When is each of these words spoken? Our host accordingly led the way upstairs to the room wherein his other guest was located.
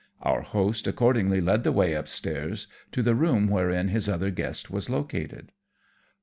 Our 0.23 0.41
host 0.41 0.87
accordingly 0.87 1.41
led 1.41 1.63
the 1.63 1.71
way 1.71 1.93
upstairs 1.93 2.65
to 2.91 3.03
the 3.03 3.13
room 3.13 3.47
wherein 3.49 3.89
his 3.89 4.09
other 4.09 4.31
guest 4.31 4.71
was 4.71 4.89
located. 4.89 5.51